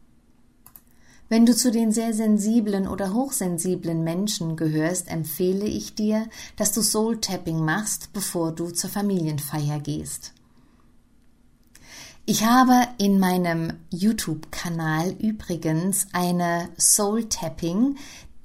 Wenn 1.27 1.45
du 1.45 1.55
zu 1.55 1.71
den 1.71 1.91
sehr 1.91 2.13
sensiblen 2.13 2.87
oder 2.87 3.13
hochsensiblen 3.13 4.03
Menschen 4.03 4.55
gehörst, 4.55 5.07
empfehle 5.07 5.65
ich 5.65 5.95
dir, 5.95 6.27
dass 6.55 6.71
du 6.71 6.81
Soul 6.81 7.19
Tapping 7.19 7.65
machst, 7.65 8.13
bevor 8.13 8.51
du 8.51 8.69
zur 8.69 8.91
Familienfeier 8.91 9.79
gehst. 9.79 10.33
Ich 12.27 12.45
habe 12.45 12.87
in 12.97 13.19
meinem 13.19 13.73
YouTube-Kanal 13.89 15.11
übrigens 15.19 16.07
eine 16.11 16.69
Soul 16.77 17.25
Tapping, 17.29 17.97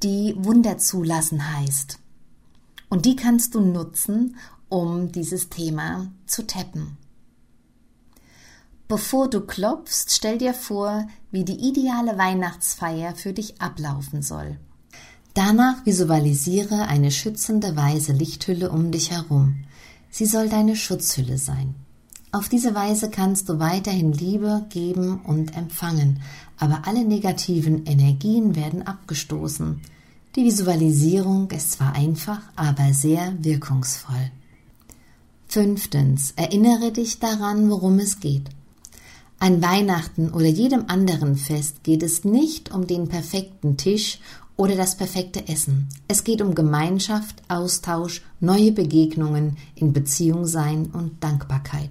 die 0.03 0.35
Wunder 0.39 0.79
zulassen 0.79 1.55
heißt. 1.55 1.99
Und 2.89 3.05
die 3.05 3.17
kannst 3.17 3.55
du 3.55 3.61
nutzen, 3.61 4.37
um 4.69 5.13
dieses 5.13 5.49
Thema 5.49 6.11
zu 6.27 6.47
tappen. 6.47 6.97
Bevor 8.91 9.31
du 9.31 9.41
klopfst, 9.43 10.07
stell 10.09 10.39
dir 10.39 10.53
vor, 10.53 11.07
wie 11.31 11.45
die 11.45 11.61
ideale 11.69 12.19
Weihnachtsfeier 12.19 13.15
für 13.15 13.33
dich 13.33 13.61
ablaufen 13.61 14.21
soll. 14.21 14.59
Danach 15.33 15.87
visualisiere 15.87 16.89
eine 16.89 17.13
schützende 17.13 17.77
weiße 17.77 18.13
Lichthülle 18.13 18.69
um 18.69 18.91
dich 18.91 19.13
herum. 19.13 19.63
Sie 20.11 20.27
soll 20.27 20.49
deine 20.49 20.75
Schutzhülle 20.75 21.39
sein. 21.39 21.77
Auf 22.33 22.49
diese 22.49 22.75
Weise 22.75 23.11
kannst 23.11 23.49
du 23.49 23.61
weiterhin 23.61 24.13
Liebe 24.13 24.67
geben 24.71 25.21
und 25.21 25.57
empfangen, 25.57 26.21
aber 26.59 26.89
alle 26.89 27.05
negativen 27.05 27.87
Energien 27.87 28.57
werden 28.57 28.85
abgestoßen. 28.85 29.81
Die 30.35 30.45
Visualisierung 30.45 31.49
ist 31.53 31.71
zwar 31.71 31.95
einfach, 31.95 32.41
aber 32.57 32.93
sehr 32.93 33.35
wirkungsvoll. 33.39 34.33
Fünftens, 35.47 36.33
erinnere 36.35 36.91
dich 36.91 37.21
daran, 37.21 37.71
worum 37.71 38.01
es 38.01 38.19
geht. 38.19 38.51
An 39.43 39.63
Weihnachten 39.63 40.29
oder 40.33 40.49
jedem 40.49 40.85
anderen 40.89 41.35
Fest 41.35 41.83
geht 41.83 42.03
es 42.03 42.25
nicht 42.25 42.75
um 42.75 42.87
den 42.87 43.09
perfekten 43.09 43.79
Tisch 43.79 44.21
oder 44.59 44.77
das 44.77 44.99
perfekte 44.99 45.49
Essen. 45.49 45.89
Es 46.09 46.25
geht 46.25 46.43
um 46.43 46.55
Gemeinschaft, 46.55 47.37
Austausch, 47.49 48.21
neue 48.41 48.71
Begegnungen, 48.71 49.57
in 49.75 49.95
Beziehung 49.95 50.47
sein 50.47 50.91
und 50.93 51.25
Dankbarkeit. 51.25 51.91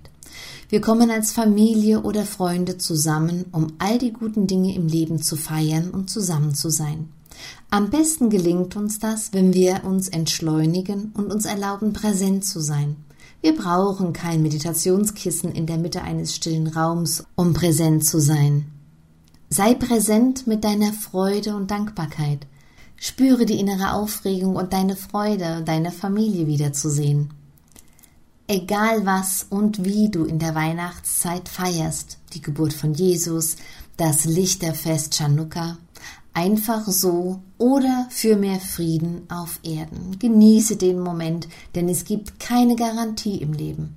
Wir 0.70 0.80
kommen 0.80 1.10
als 1.10 1.32
Familie 1.32 2.04
oder 2.04 2.24
Freunde 2.24 2.78
zusammen, 2.78 3.46
um 3.52 3.74
all 3.80 3.98
die 3.98 4.14
guten 4.14 4.46
Dinge 4.46 4.76
im 4.76 4.86
Leben 4.86 5.20
zu 5.20 5.36
feiern 5.36 5.90
und 5.90 6.12
zusammen 6.12 6.54
zu 6.54 6.70
sein. 6.70 7.10
Am 7.72 7.90
besten 7.90 8.30
gelingt 8.30 8.76
uns 8.76 9.00
das, 9.00 9.34
wenn 9.34 9.56
wir 9.56 9.84
uns 9.86 10.08
entschleunigen 10.08 11.14
und 11.16 11.32
uns 11.32 11.46
erlauben, 11.46 11.94
präsent 11.94 12.46
zu 12.46 12.60
sein. 12.60 12.98
Wir 13.42 13.56
brauchen 13.56 14.12
kein 14.12 14.42
Meditationskissen 14.42 15.54
in 15.54 15.66
der 15.66 15.78
Mitte 15.78 16.02
eines 16.02 16.36
stillen 16.36 16.68
Raums, 16.68 17.24
um 17.36 17.54
präsent 17.54 18.06
zu 18.06 18.20
sein. 18.20 18.66
Sei 19.50 19.76
präsent 19.76 20.46
mit 20.46 20.66
deiner 20.66 20.92
Freude 20.92 21.56
und 21.56 21.72
Dankbarkeit. 21.72 22.46
Spüre 22.98 23.46
die 23.46 23.60
innere 23.60 23.94
Aufregung 23.94 24.58
und 24.58 24.74
deine 24.74 24.98
Freude, 24.98 25.64
deine 25.64 25.92
Familie 25.92 26.48
wiederzusehen. 26.48 27.30
Egal 28.46 29.06
was 29.06 29.46
und 29.50 29.86
wie 29.86 30.10
du 30.10 30.26
in 30.26 30.40
der 30.40 30.54
Weihnachtszeit 30.54 31.48
feierst, 31.48 32.18
die 32.34 32.42
Geburt 32.42 32.74
von 32.74 32.94
Jesus, 32.94 33.56
das 33.96 34.26
Lichterfest 34.26 35.14
Chanukka, 35.14 35.78
einfach 36.34 36.86
so 36.88 37.42
oder 37.58 38.08
für 38.10 38.36
mehr 38.36 38.60
Frieden 38.60 39.24
auf 39.30 39.60
Erden. 39.64 40.18
Genieße 40.20 40.78
den 40.78 41.00
Moment, 41.00 41.48
denn 41.76 41.90
es 41.90 42.06
gibt 42.06 42.40
keine 42.40 42.76
Garantie 42.76 43.38
im 43.38 43.54
Leben. 43.54 43.96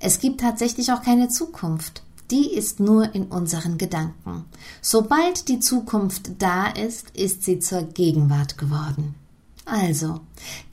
Es 0.00 0.20
gibt 0.20 0.40
tatsächlich 0.40 0.92
auch 0.92 1.02
keine 1.02 1.28
Zukunft. 1.28 2.02
Die 2.30 2.52
ist 2.52 2.78
nur 2.78 3.14
in 3.14 3.24
unseren 3.24 3.78
Gedanken. 3.78 4.44
Sobald 4.82 5.48
die 5.48 5.60
Zukunft 5.60 6.30
da 6.38 6.66
ist, 6.66 7.10
ist 7.16 7.42
sie 7.44 7.58
zur 7.58 7.82
Gegenwart 7.82 8.58
geworden. 8.58 9.14
Also, 9.64 10.20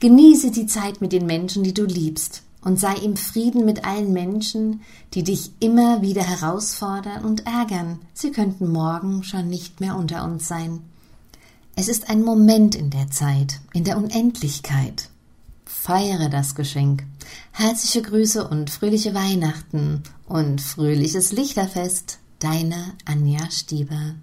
genieße 0.00 0.50
die 0.50 0.66
Zeit 0.66 1.00
mit 1.00 1.12
den 1.12 1.26
Menschen, 1.26 1.62
die 1.62 1.74
du 1.74 1.84
liebst. 1.84 2.42
und 2.66 2.80
sei 2.80 2.94
im 2.96 3.16
Frieden 3.16 3.64
mit 3.64 3.84
allen 3.84 4.12
Menschen, 4.12 4.80
die 5.14 5.22
dich 5.22 5.52
immer 5.60 6.02
wieder 6.02 6.24
herausfordern 6.24 7.24
und 7.24 7.46
ärgern. 7.46 8.00
Sie 8.12 8.32
könnten 8.32 8.72
morgen 8.72 9.22
schon 9.22 9.48
nicht 9.48 9.80
mehr 9.80 9.96
unter 9.96 10.24
uns 10.24 10.48
sein. 10.48 10.80
Es 11.78 11.88
ist 11.88 12.08
ein 12.08 12.22
Moment 12.22 12.74
in 12.74 12.88
der 12.88 13.10
Zeit, 13.10 13.60
in 13.74 13.84
der 13.84 13.98
Unendlichkeit. 13.98 15.10
Feiere 15.66 16.30
das 16.30 16.54
Geschenk. 16.54 17.04
Herzliche 17.52 18.00
Grüße 18.00 18.48
und 18.48 18.70
fröhliche 18.70 19.12
Weihnachten 19.12 20.02
und 20.26 20.62
fröhliches 20.62 21.32
Lichterfest. 21.32 22.18
Deine 22.38 22.94
Anja 23.04 23.50
Stieber. 23.50 24.14